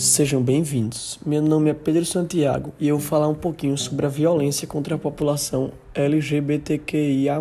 Sejam 0.00 0.42
bem-vindos. 0.42 1.20
Meu 1.26 1.42
nome 1.42 1.68
é 1.68 1.74
Pedro 1.74 2.06
Santiago 2.06 2.72
e 2.80 2.88
eu 2.88 2.96
vou 2.96 3.06
falar 3.06 3.28
um 3.28 3.34
pouquinho 3.34 3.76
sobre 3.76 4.06
a 4.06 4.08
violência 4.08 4.66
contra 4.66 4.94
a 4.94 4.98
população 4.98 5.72
LGBTQIA. 5.94 7.38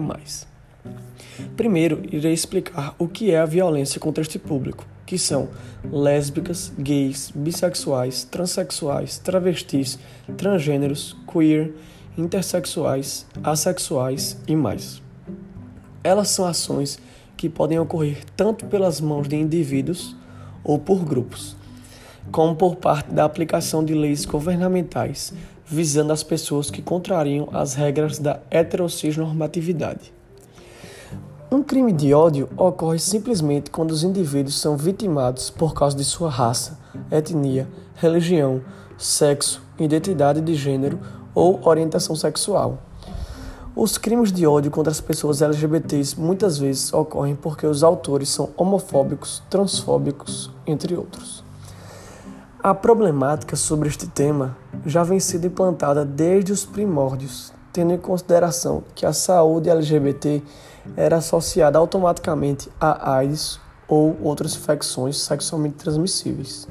Primeiro, 1.56 2.02
irei 2.12 2.34
explicar 2.34 2.94
o 3.00 3.08
que 3.08 3.32
é 3.32 3.40
a 3.40 3.46
violência 3.46 3.97
contra 3.97 4.22
este 4.22 4.37
público, 4.37 4.86
que 5.06 5.18
são 5.18 5.47
lésbicas, 5.90 6.74
gays, 6.78 7.32
bissexuais, 7.33 8.26
transexuais, 8.26 9.18
travestis, 9.18 9.97
transgêneros, 10.36 11.15
queer, 11.32 11.73
intersexuais, 12.18 13.26
assexuais 13.41 14.37
e 14.46 14.54
mais. 14.54 15.01
Elas 16.04 16.28
são 16.28 16.44
ações 16.44 17.00
que 17.38 17.48
podem 17.48 17.80
ocorrer 17.80 18.18
tanto 18.36 18.66
pelas 18.66 19.00
mãos 19.00 19.30
de 19.30 19.38
indivíduos 19.38 20.14
ou 20.62 20.78
por 20.78 21.05
grupos 21.05 21.58
como 22.32 22.56
por 22.56 22.76
parte 22.76 23.12
da 23.12 23.26
aplicação 23.26 23.84
de 23.84 23.94
leis 23.94 24.26
governamentais 24.26 25.34
visando 25.70 26.12
as 26.12 26.24
pessoas 26.24 26.72
que 26.72 26.82
contrariam 26.82 27.48
as 27.54 27.76
regras 27.76 28.18
da 28.18 28.40
heterossexnormatividade. 28.50 30.12
Um 31.52 31.62
crime 31.62 31.94
de 31.94 32.14
ódio 32.14 32.50
ocorre 32.58 32.98
simplesmente 32.98 33.70
quando 33.70 33.92
os 33.92 34.04
indivíduos 34.04 34.60
são 34.60 34.76
vitimados 34.76 35.50
por 35.50 35.73
causa 35.73 35.96
de 35.96 36.04
sua 36.04 36.30
raça, 36.30 36.80
etnia, 37.12 37.68
religião, 37.96 38.62
sexo, 38.98 39.62
identidade 39.80 40.42
de 40.42 40.56
gênero 40.56 41.00
ou 41.36 41.59
orientação 41.64 42.16
sexual. 42.16 42.80
Os 43.76 43.98
crimes 43.98 44.32
de 44.32 44.46
ódio 44.46 44.72
contra 44.72 44.92
as 44.92 45.00
pessoas 45.00 45.42
LGBTs 45.42 46.20
muitas 46.20 46.58
vezes 46.58 46.92
ocorrem 46.92 47.36
porque 47.36 47.66
os 47.66 47.84
autores 47.84 48.30
são 48.30 48.50
homofóbicos, 48.58 49.44
transfóbicos, 49.50 50.52
entre 50.66 50.96
outros. 50.96 51.48
A 52.62 52.74
problemática 52.74 53.56
sobre 53.56 53.88
este 53.88 54.06
tema 54.06 54.58
já 54.86 55.02
vem 55.02 55.18
sendo 55.18 55.48
implantada 55.48 56.04
desde 56.04 56.52
os 56.52 56.66
primórdios, 56.66 57.54
tendo 57.72 57.94
em 57.94 57.98
consideração 57.98 58.84
que 58.94 59.06
a 59.06 59.14
saúde 59.14 59.70
LGBT 59.70 60.44
era 60.98 61.16
associada 61.16 61.80
automaticamente 61.80 62.70
a 62.78 63.14
AIDS 63.14 63.62
ou 63.88 64.18
outras 64.22 64.58
infecções 64.58 65.18
sexualmente 65.20 65.78
transmissíveis. 65.78 66.68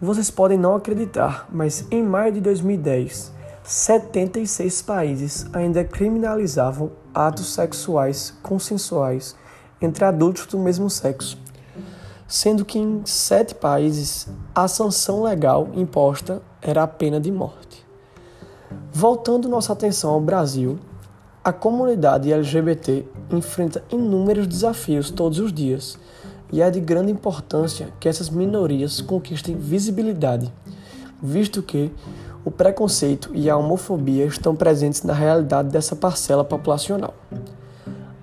Vocês 0.00 0.30
podem 0.30 0.58
não 0.58 0.76
acreditar, 0.76 1.48
mas 1.50 1.84
em 1.90 2.00
maio 2.00 2.34
de 2.34 2.40
2010, 2.40 3.32
76 3.64 4.80
países 4.82 5.44
ainda 5.52 5.82
criminalizavam 5.82 6.92
atos 7.12 7.52
sexuais 7.52 8.32
consensuais 8.44 9.34
entre 9.80 10.04
adultos 10.04 10.46
do 10.46 10.56
mesmo 10.56 10.88
sexo 10.88 11.41
sendo 12.32 12.64
que 12.64 12.78
em 12.78 13.02
sete 13.04 13.54
países 13.54 14.26
a 14.54 14.66
sanção 14.66 15.22
legal 15.22 15.68
imposta 15.74 16.40
era 16.62 16.82
a 16.82 16.86
pena 16.86 17.20
de 17.20 17.30
morte. 17.30 17.84
Voltando 18.90 19.50
nossa 19.50 19.74
atenção 19.74 20.12
ao 20.12 20.20
Brasil, 20.20 20.78
a 21.44 21.52
comunidade 21.52 22.32
LGBT 22.32 23.04
enfrenta 23.30 23.84
inúmeros 23.92 24.46
desafios 24.46 25.10
todos 25.10 25.38
os 25.38 25.52
dias 25.52 25.98
e 26.50 26.62
é 26.62 26.70
de 26.70 26.80
grande 26.80 27.12
importância 27.12 27.92
que 28.00 28.08
essas 28.08 28.30
minorias 28.30 29.02
conquistem 29.02 29.54
visibilidade, 29.54 30.50
visto 31.22 31.62
que 31.62 31.92
o 32.46 32.50
preconceito 32.50 33.30
e 33.34 33.50
a 33.50 33.58
homofobia 33.58 34.24
estão 34.24 34.56
presentes 34.56 35.02
na 35.02 35.12
realidade 35.12 35.68
dessa 35.68 35.94
parcela 35.94 36.42
populacional. 36.42 37.12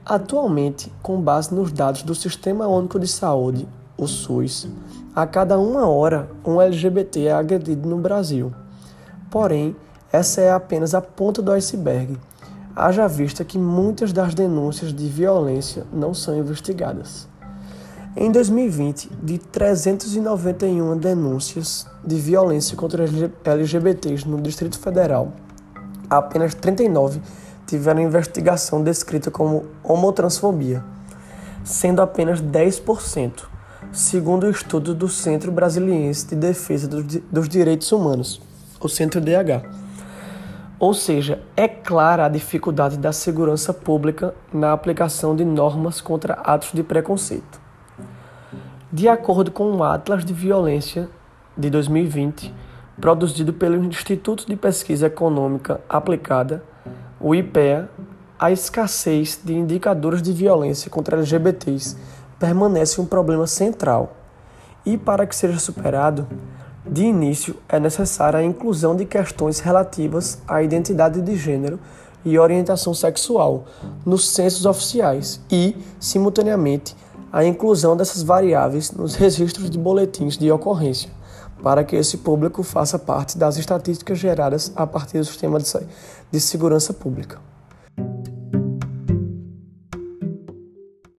Atualmente, 0.04 0.92
com 1.04 1.22
base 1.22 1.54
nos 1.54 1.72
dados 1.72 2.02
do 2.02 2.16
Sistema 2.16 2.68
Único 2.68 3.00
de 3.00 3.08
Saúde, 3.08 3.68
o 4.00 4.08
SUS, 4.08 4.68
a 5.14 5.28
cada 5.28 5.60
uma 5.60 5.88
hora 5.88 6.30
um 6.46 6.62
LGBT 6.62 7.26
é 7.26 7.34
agredido 7.34 7.88
no 7.88 7.98
Brasil. 7.98 8.54
Porém, 9.30 9.76
essa 10.12 10.40
é 10.40 10.52
apenas 10.52 10.96
a 10.96 11.02
ponta 11.02 11.42
do 11.42 11.52
iceberg, 11.52 12.18
haja 12.74 13.08
vista 13.08 13.44
que 13.44 13.58
muitas 13.58 14.14
das 14.14 14.34
denúncias 14.34 14.94
de 14.94 15.08
violência 15.10 15.84
não 15.92 16.14
são 16.14 16.38
investigadas. 16.38 17.28
Em 18.16 18.32
2020, 18.32 19.12
de 19.22 19.38
391 19.38 20.98
denúncias 20.98 21.86
de 22.04 22.16
violência 22.16 22.78
contra 22.78 23.06
LGBTs 23.44 24.28
no 24.28 24.42
Distrito 24.42 24.80
Federal, 24.80 25.34
apenas 26.10 26.56
39 26.56 27.22
tiveram 27.68 28.02
investigação 28.02 28.82
descrita 28.82 29.30
como 29.30 29.66
homotransfobia, 29.84 30.84
sendo 31.64 32.02
apenas 32.02 32.42
10% 32.42 33.59
segundo 33.92 34.46
o 34.46 34.50
estudo 34.50 34.94
do 34.94 35.08
Centro 35.08 35.52
Brasiliense 35.52 36.28
de 36.28 36.36
Defesa 36.36 36.88
dos 36.88 37.50
Direitos 37.50 37.92
Humanos, 37.92 38.42
o 38.80 38.88
Centro 38.88 39.20
DH. 39.20 39.66
Ou 40.80 40.94
seja, 40.94 41.42
é 41.58 41.68
clara 41.68 42.26
a 42.26 42.30
dificuldade 42.30 42.98
da 42.98 43.12
segurança 43.12 43.74
pública 43.74 44.34
na 44.54 44.72
aplicação 44.72 45.36
de 45.36 45.44
normas 45.44 46.00
contra 46.00 46.36
atos 46.36 46.72
de 46.72 46.84
preconceito. 46.84 47.60
De 48.92 49.08
acordo 49.08 49.52
com 49.52 49.72
o 49.72 49.84
Atlas 49.84 50.24
de 50.24 50.34
Violência 50.34 51.10
de 51.58 51.70
2020, 51.70 52.54
produzido 53.02 53.52
pelo 53.52 53.84
Instituto 53.84 54.48
de 54.48 54.56
Pesquisa 54.56 55.08
Econômica 55.08 55.82
Aplicada, 55.90 56.64
o 57.20 57.36
IPEA, 57.36 57.90
a 58.40 58.52
escassez 58.52 59.40
de 59.44 59.54
indicadores 59.54 60.22
de 60.22 60.32
violência 60.32 60.90
contra 60.90 61.18
LGBTs 61.18 61.98
permanece 62.40 63.02
um 63.02 63.06
problema 63.06 63.46
central. 63.46 64.16
E 64.86 64.98
para 64.98 65.28
que 65.28 65.36
seja 65.36 65.60
superado, 65.60 66.28
de 66.86 67.04
início 67.04 67.56
é 67.68 67.80
necessária 67.80 68.40
a 68.40 68.44
inclusão 68.44 68.96
de 68.96 69.06
questões 69.06 69.60
relativas 69.60 70.40
à 70.48 70.64
identidade 70.64 71.22
de 71.22 71.36
gênero 71.36 71.80
e 72.24 72.40
orientação 72.40 72.94
sexual 72.94 73.66
nos 74.06 74.30
censos 74.30 74.66
oficiais 74.66 75.40
e, 75.52 75.76
simultaneamente, 76.00 76.96
a 77.32 77.46
inclusão 77.46 77.96
dessas 77.96 78.24
variáveis 78.24 78.92
nos 78.92 79.16
registros 79.16 79.70
de 79.70 79.78
boletins 79.78 80.38
de 80.38 80.52
ocorrência, 80.52 81.12
para 81.62 81.84
que 81.84 81.96
esse 81.96 82.18
público 82.18 82.64
faça 82.64 82.98
parte 82.98 83.38
das 83.38 83.58
estatísticas 83.58 84.18
geradas 84.18 84.72
a 84.76 84.88
partir 84.88 85.20
do 85.20 85.26
sistema 85.26 85.60
de 85.60 86.40
segurança 86.40 86.94
pública. 86.94 87.49